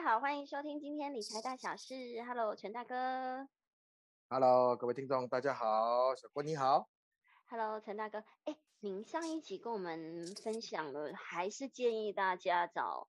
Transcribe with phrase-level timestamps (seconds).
[0.00, 1.94] 家好，欢迎收听今天理财大小事。
[2.26, 3.46] Hello，陈大哥。
[4.30, 6.88] Hello，各位听众，大家好，小郭你好。
[7.50, 8.24] Hello，陈大哥。
[8.44, 13.08] 哎，您上一集跟我们分享了，还是建议大家找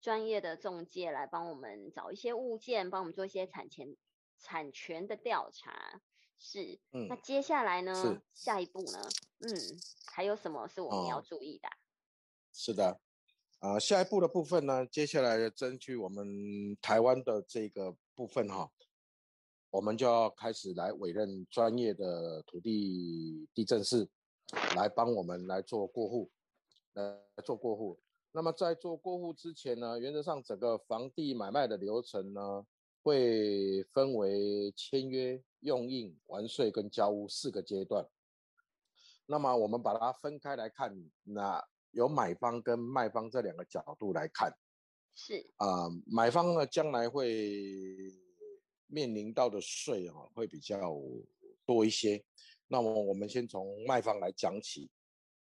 [0.00, 3.94] 专业的中介来帮我们找一些物件，帮我们做一些产权
[4.38, 6.00] 产权的调查。
[6.38, 8.22] 是，嗯那接下来呢是？
[8.32, 8.98] 下一步呢？
[9.40, 9.52] 嗯，
[10.06, 11.76] 还有什么是我们要哦注意的啊？
[12.50, 12.98] 是的，
[13.64, 18.70] 啊、下一步的部分呢，接下来争取我们台湾的这个部分哈，
[19.70, 24.06] 我们就要开始来委任专业的土地地震师
[24.76, 26.30] 来帮我们来做过户，
[26.92, 27.98] 来做过户。
[28.32, 32.66] 那么在做过户之前呢，原则上整个房地买卖的流程呢，
[33.02, 38.06] 会分为签约、用印、完税跟交屋四个阶段。
[39.24, 44.52] 那么我们把它分开来看，那有买方跟卖方这两个角度来看
[45.14, 48.12] 是，啊、买方呢将来会
[48.86, 50.78] 面临到的税啊会比较
[51.64, 52.22] 多一些。
[52.66, 54.90] 那么我们先从卖方来讲起，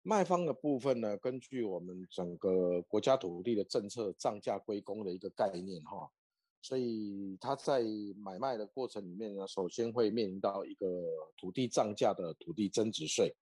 [0.02, 6.10] 卖方的部分呢，根据我们整个国家土地的政策涨价归公的一个概念哈，
[6.60, 7.82] 所以他在
[8.16, 10.86] 买卖的过程里面呢，首先会面临到一个
[11.38, 13.34] 土地涨价的土地增值税。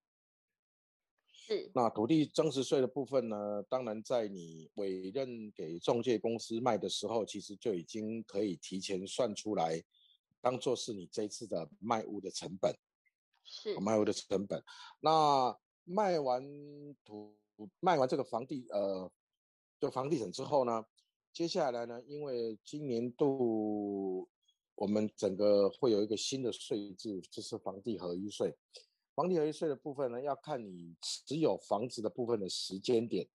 [1.45, 9.83] 是，那土地增值税的部分呢，当然在你委任给中介公司卖的时候，其实就已经可以提前算出来，
[10.41, 12.73] 当做是你这次的卖屋的成本，
[13.43, 14.63] 是，卖屋的成本。
[15.01, 16.41] 那卖完
[17.05, 17.35] 土
[17.81, 19.11] 卖完这个房地呃，
[19.81, 20.85] 就房地产之后呢，
[21.33, 24.29] 接下来呢，因为今年度
[24.77, 28.55] 我们整个会有一个新的税制，就是房地合一税。
[29.15, 33.29] 房地合一税的部分呢，要看你持有房子的部分的时间点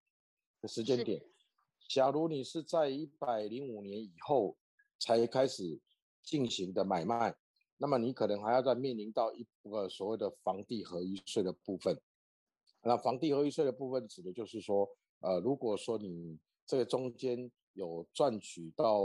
[0.61, 1.21] 的时间点。
[1.87, 4.57] 假如你是在一百零五年以后
[4.99, 5.79] 才开始
[6.23, 7.35] 进行的买卖，
[7.77, 11.99] 那么你可能还要再面临到一个所谓的房地合一税的部分。
[12.81, 19.01] 那房地合一税的部分指的就是说，呃，如果说你这个中间有赚取到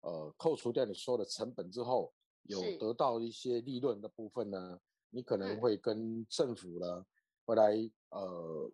[0.00, 4.78] 呃扣除掉你所有的成本之后，有得到一些利润的部分呢，
[5.14, 7.06] 你可能嗯会跟政府呢，
[7.44, 7.72] 会来
[8.08, 8.70] 呃，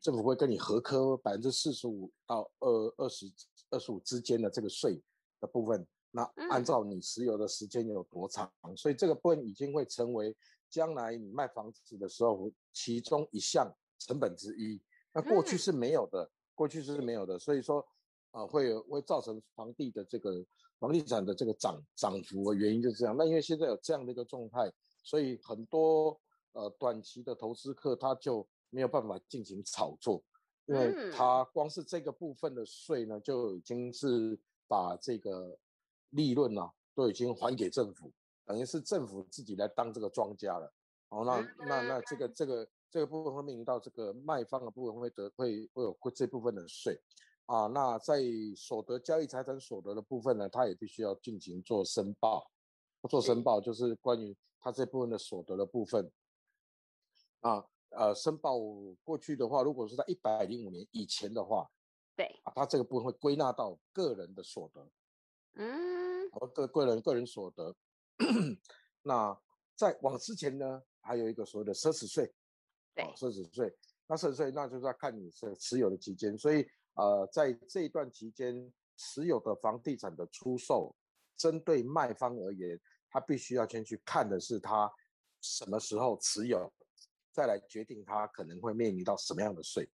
[0.00, 3.26] 政府会跟你合科百分之四十五到二二十
[3.70, 5.02] 二十五之间的这个税
[5.40, 5.86] 的部分。
[6.10, 10.36] 那按嗯照你持有的时间有多长，所以这个部分已经会成为
[10.68, 13.68] 将来你卖房子的时候其中一项
[13.98, 14.80] 成本之一。
[15.12, 17.84] 那过去嗯是没有的，过去是没有的，所以说
[18.30, 20.44] 啊、会有会造成房地的这个
[20.80, 23.16] 房地产的这个涨涨幅的原因就是这样。
[23.16, 24.72] 那因为现在有这样的一个状态，
[25.04, 26.18] 所以很多
[26.52, 30.24] 呃短期的投资客他就没有办法进行炒作，
[30.66, 35.56] 因为嗯他光是这个部分的税呢，就已经是把这个
[36.10, 38.10] 利润呢、都已经还给政府，
[38.44, 40.72] 等于是政府自己来当这个庄家了。
[41.10, 47.00] 哦，那那那这个这个这个部分会面临到这个卖方的部分会得会会有会这部分的税
[47.46, 47.66] 啊。
[47.66, 48.20] 那在
[48.56, 52.50] 所得交易财产所得的部分呢，他也必须要进行做申报，
[53.08, 56.10] 做申报就是关于他这部分的所得的部分。
[57.40, 58.58] 啊，呃，申报
[59.02, 61.70] 过去的话，如果是在一百零五年以前的话，
[62.16, 64.90] 对，啊，他这个部分会归纳到个人的所得，
[65.56, 67.76] 嗯，和个个人个人所得。
[69.02, 69.38] 那
[69.76, 72.32] 在往之前呢，还有一个所谓的奢侈税，
[72.94, 73.76] 对哦，奢侈税。
[74.06, 80.96] 那奢侈税那就是要看你是持有的期间，所以呃，在这一段期间持有的房地产的出售，
[81.36, 82.80] 针对卖方而言，
[83.14, 84.92] 他必须要先去看的是他
[85.40, 86.68] 什么时候持有，
[87.30, 89.88] 再来决定他可能会面临到什么样的税。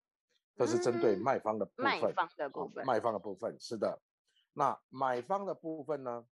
[0.55, 1.85] 这是针对嗯卖方的部分。
[1.85, 4.01] 卖方的哦部分，卖方的部分是的。
[4.53, 6.25] 那买方的部分呢？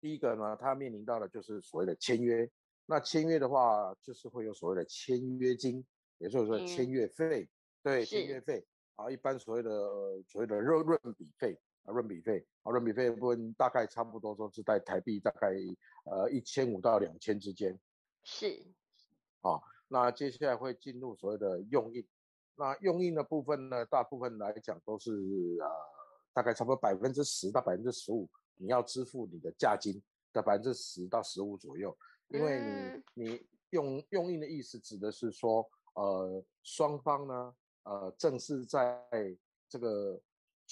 [0.00, 2.50] 第一个呢，他面临到的就是所谓的签约。
[2.86, 5.86] 那签约的话，就是会有所谓的签约金，
[6.18, 7.48] 也就是说签约费，
[7.84, 8.66] 对，签约费
[8.96, 15.48] 啊，一般所谓的呃所谓的润润笔费啊，润笔费啊，润笔费的部分大概差不多都是在台币大概
[16.04, 17.78] 呃一千五到两千之间。
[18.22, 18.64] 是，
[19.40, 22.06] 啊那接下来会进入所谓的用印。
[22.54, 25.10] 那用印的部分呢，大部分来讲都是
[25.60, 25.68] 呃，
[26.32, 30.00] 大概差不多百分之十到百分之十五，你要支付你的价金
[30.32, 31.96] 的百分之十到十五左右，
[32.28, 37.54] 因为嗯你你用用印的意思指的是说，呃，双方呢，
[37.84, 39.02] 呃，正式在
[39.68, 40.20] 这个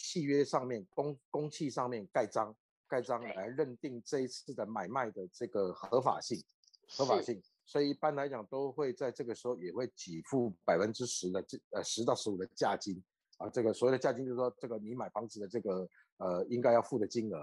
[0.03, 2.55] 契约上面公公契上面盖章，
[2.89, 3.35] 盖章对。
[3.35, 6.43] 来认定这一次的买卖的这个合法性。
[6.89, 13.01] 合法性，所以一般来讲都会在这个时候也会给付百分之十的这呃十到十五的价金。
[13.37, 17.39] 啊，这个所谓的价金就是说这个你买房子的这个呃应该要付的金额。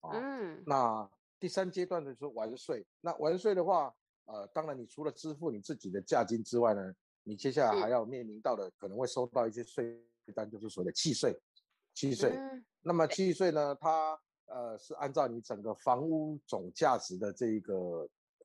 [0.00, 0.12] 啊。
[0.14, 1.06] 嗯，那
[1.38, 3.94] 第三阶段的是完税，那完税的话，
[4.24, 10.02] 呃，当然你除了支付你自己的价金之外呢，你接下来还要面临到的可能会收到一些税
[10.34, 11.38] 单，就是所谓的契税，
[11.96, 12.38] 契税。
[12.82, 17.74] 那么契税呢，它呃是按照你整个房屋总价值的这一个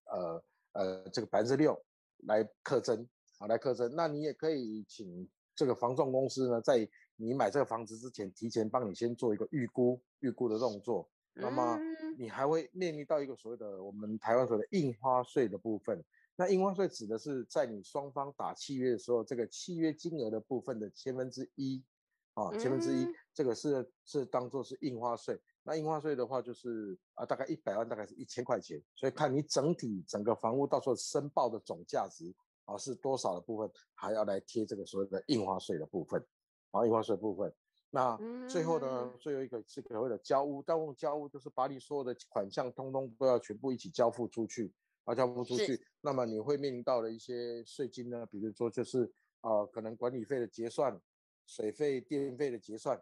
[0.06, 1.80] 呃呃这个百分之六
[2.26, 3.06] 来课征，
[3.38, 3.94] 好来课征。
[3.94, 11.08] 那你也可以请这个房仲公司呢，在你买这个房子之前，提前帮你先做一个预估预估的动作。
[11.34, 11.78] 那么
[12.18, 16.04] 你还会面临到一个所谓的我们台湾所谓的印花税的部分。
[16.36, 21.84] 那印花税指的是在你双方打契约的时候，这个契约金额的部分的千分之一。
[22.34, 25.40] 啊，千分之一，这个是是当做是印花税。
[25.64, 28.82] 那印花税的话，就是啊，大概一百万，大概是一千块钱。
[28.96, 32.34] 所以看你整体整个房屋到时候申报的总价值
[32.66, 36.26] 啊是多少的部分，还要来贴这个所谓的印花税的部分。
[36.72, 37.54] 啊，印花税部分。
[37.90, 38.18] 那
[38.48, 44.74] 最后呢，最后一个是所谓的交屋，但用交屋就是把你所有的款项通通都要全部一起交付出去，
[45.04, 45.86] 啊，交付出去。
[46.00, 49.12] 那么你会面临到的一些税金呢，比如说就是
[49.42, 51.00] 啊，可能管理费的结算。
[51.46, 52.98] 水费、电费的结算，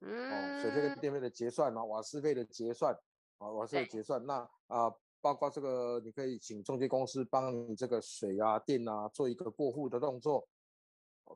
[0.00, 0.98] 哦，水费跟。
[0.98, 2.94] 电费的结算啊，瓦斯费的结算，
[3.38, 10.48] 啊，瓦斯的结算，那啊，包括这个，你可以请中介公司帮你这个水啊、电啊做一个过户的动作，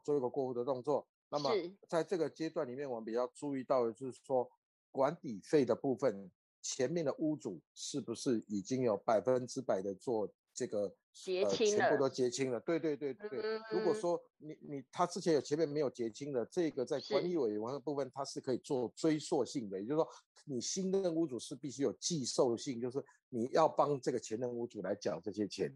[0.05, 1.07] 做一个过户的动作。
[1.29, 1.51] 那么
[1.89, 4.51] 在这个阶段里面，我们比较注意到的就是说，
[4.91, 6.31] 管理费的部分，
[6.61, 10.29] 前面的屋主是不是已经有百分之百的做
[10.61, 10.95] 这个？
[11.13, 12.61] 结清了，全部都结清了。
[12.61, 13.29] 对对对对。
[13.73, 19.81] 如果说你你他之前有前面没有结清的，这个在管理委员的部分，它是可以做追溯性的。
[19.81, 20.09] 也就是说，
[20.45, 25.75] 你新的屋主是必须有寄售性，就是你要帮这个前任屋主来缴这些钱。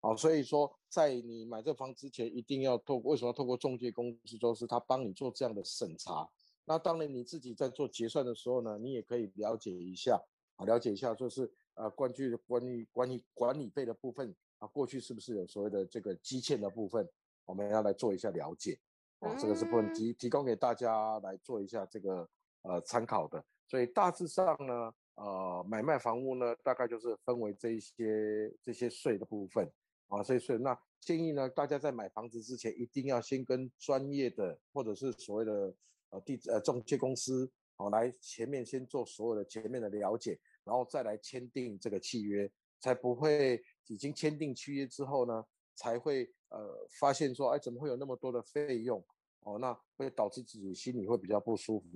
[0.00, 6.28] 好，所以说在你买这房之前，一定要透为什么要透过中介公司，就是他帮你做这样的审查。
[6.64, 10.22] 那当然你自己在做结算的时候呢，你也可以了解一下
[10.54, 14.34] 啊，了解一下就是呃，关于关于关于管理费的部分。
[14.58, 17.06] 啊，过去是不是有所谓的这个积欠的部分，
[17.44, 18.78] 我们要来做一下了解，
[19.18, 22.26] 啊，这个是不能提提供给大家来做一下这个
[22.62, 23.44] 呃参考的。
[23.68, 29.70] 所以大致上呢，呃，买卖房屋呢，大概就是分为这一些这些税的部分，
[30.08, 30.56] 啊，这些税。
[30.56, 35.74] 那建议呢，大家在买房子之前，一定要先跟专业的或者是所谓的
[36.08, 43.62] 呃地呃中介公司，好，来前面先做所有的前面的了解，然后再来签订这个契约，才不会。
[43.88, 45.46] 已经签订契约之后呢，
[45.76, 49.00] 才会呃发现说，哎，怎么会有那么多的费用？
[49.42, 51.86] 哦，那会导致自己心里会比较不舒服。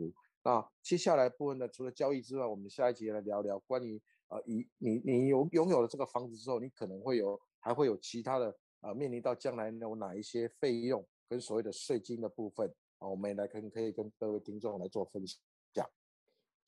[0.45, 15.85] 那接下来部分呢，除了交易之外，我们下一节来聊聊关于呃，以你你有拥有了这个房子之后，你可能会有还会有其他的呃，面临到将来有哪一些费用跟所谓的税金的部分啊，我们来跟可以跟各位听众来做分享。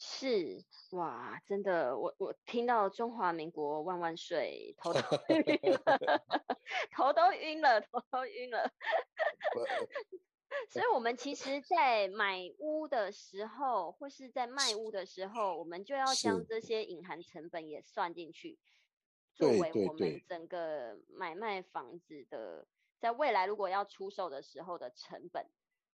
[0.04, 0.58] 是
[0.90, 6.24] 哇，真的，我我听到中华民国万万岁，头都晕了，
[6.90, 8.68] 头都晕了，头都晕了。
[10.68, 18.58] 所以，我们其实，在买屋的时候，或是在卖屋的时候，我们就要将这些隐含成本也算进去，
[19.36, 22.66] 作为我们整个买卖房子的，
[22.98, 25.46] 在未来如果要出售的时候的成本，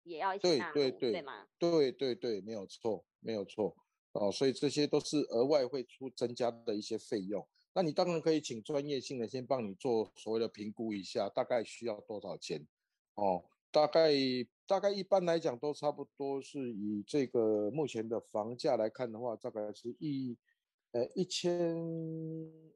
[0.04, 1.48] 也要一起纳入，对吗？
[1.58, 3.78] 对对对，没有错，没有错。
[4.14, 7.46] 哦，所以这些都是额外会出增加的一些费用。
[7.74, 12.64] 那你当然可以请专业性的先帮你做所谓的评估一下，大概需要多少钱？
[13.16, 14.12] 哦，大概
[14.68, 20.38] 大概一般来讲都差不多是以这个目前的房价来看的话，大概是一
[20.92, 21.76] 呃一千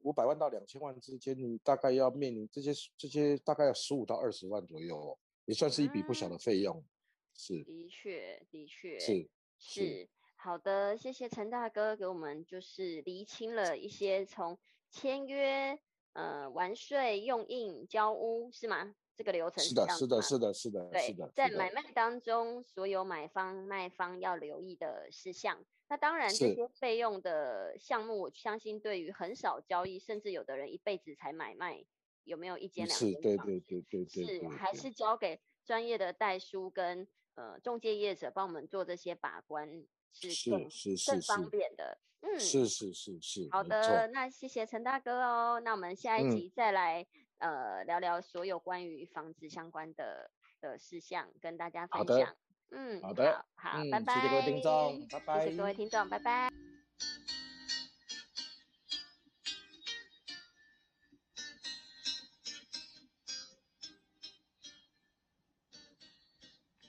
[0.02, 6.84] 五百万到两千万之间，你大概要面临这些这些大概要十五到二十万左右，也算是一笔不小的费用。
[7.32, 10.08] 是，的确，的确是是。
[10.40, 14.56] 好的，谢谢陈大哥给我们就是厘清了一些从
[14.88, 15.76] 签约、
[16.12, 18.94] 呃完税、用印、交屋是吗？
[19.16, 25.58] 这个流程是的，是的，是的，是的，对，在买卖当中，所有买方卖方要留意的事项。
[25.88, 31.84] 那当然，这些费用的项目，我相信对于很少交易，甚至有的人一辈子才买卖，
[32.22, 39.84] 有没有一间两间对对对对对，是还是交给专业的代书跟呃中介业者帮我们做这些把关。
[40.12, 40.30] 是
[40.70, 43.48] 是是更方便的，嗯，是是是是。
[43.50, 45.60] 好的，那谢谢陈大哥哦。
[45.64, 47.06] 那我们下一集再来
[47.38, 52.34] 呃聊聊所有关于房子相关的的事项，跟大家分享。
[52.70, 54.14] 嗯，好的，好，拜拜。
[54.14, 55.44] 谢谢各位听众，拜拜。
[55.44, 56.50] 谢谢各位听众，拜拜。